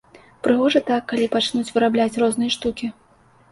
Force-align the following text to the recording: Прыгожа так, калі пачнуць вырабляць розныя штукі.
Прыгожа 0.47 0.81
так, 0.87 1.03
калі 1.11 1.27
пачнуць 1.37 1.73
вырабляць 1.77 2.11
розныя 2.25 2.51
штукі. 2.59 2.93